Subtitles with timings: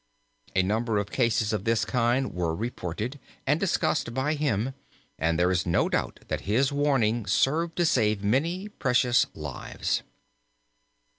[0.55, 4.73] A number of cases of this kind were reported and discussed by him,
[5.19, 10.01] and there is no doubt that his warning served to save many precious lives.